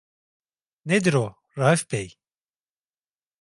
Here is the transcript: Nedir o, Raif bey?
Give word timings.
Nedir 0.85 1.13
o, 1.15 1.27
Raif 1.57 1.85
bey? 1.91 2.17